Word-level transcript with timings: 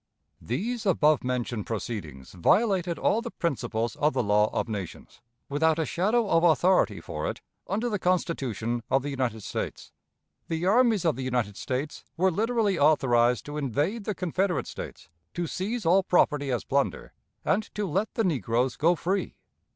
These 0.41 0.87
above 0.87 1.23
mentioned 1.23 1.67
proceedings 1.67 2.31
violated 2.31 2.97
all 2.97 3.21
the 3.21 3.29
principles 3.29 3.95
of 3.97 4.13
the 4.13 4.23
law 4.23 4.49
of 4.51 4.67
nations, 4.67 5.21
without 5.47 5.77
a 5.77 5.85
shadow 5.85 6.27
of 6.27 6.43
authority 6.43 6.99
for 6.99 7.29
it 7.29 7.39
under 7.67 7.87
the 7.87 7.99
Constitution 7.99 8.81
of 8.89 9.03
the 9.03 9.11
United 9.11 9.41
States. 9.43 9.91
The 10.47 10.65
armies 10.65 11.05
of 11.05 11.17
the 11.17 11.21
United 11.23 11.55
States 11.55 12.03
were 12.17 12.31
literally 12.31 12.79
authorized 12.79 13.45
to 13.45 13.57
invade 13.57 14.05
the 14.05 14.15
Confederate 14.15 14.65
States, 14.65 15.07
to 15.35 15.45
seize 15.45 15.85
all 15.85 16.01
property 16.01 16.49
as 16.51 16.63
plunder, 16.63 17.13
and 17.45 17.61
to 17.75 17.85
let 17.85 18.11
the 18.15 18.23
negroes 18.23 18.77
go 18.77 18.95
free. 18.95 19.35